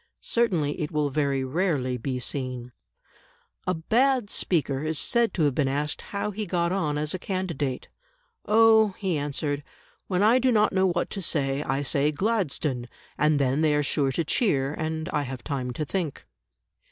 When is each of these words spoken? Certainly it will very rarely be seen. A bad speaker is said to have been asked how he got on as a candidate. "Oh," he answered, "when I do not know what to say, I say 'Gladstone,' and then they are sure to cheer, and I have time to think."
Certainly 0.21 0.79
it 0.81 0.91
will 0.91 1.11
very 1.11 1.43
rarely 1.43 1.95
be 1.95 2.19
seen. 2.19 2.71
A 3.67 3.75
bad 3.75 4.31
speaker 4.31 4.81
is 4.83 4.97
said 4.97 5.31
to 5.35 5.43
have 5.43 5.53
been 5.53 5.67
asked 5.67 6.01
how 6.09 6.31
he 6.31 6.47
got 6.47 6.71
on 6.71 6.97
as 6.97 7.13
a 7.13 7.19
candidate. 7.19 7.87
"Oh," 8.47 8.95
he 8.97 9.15
answered, 9.15 9.61
"when 10.07 10.23
I 10.23 10.39
do 10.39 10.51
not 10.51 10.73
know 10.73 10.87
what 10.87 11.11
to 11.11 11.21
say, 11.21 11.61
I 11.61 11.83
say 11.83 12.11
'Gladstone,' 12.11 12.87
and 13.15 13.37
then 13.39 13.61
they 13.61 13.75
are 13.75 13.83
sure 13.83 14.11
to 14.13 14.23
cheer, 14.23 14.73
and 14.73 15.07
I 15.09 15.21
have 15.21 15.43
time 15.43 15.69
to 15.73 15.85
think." 15.85 16.25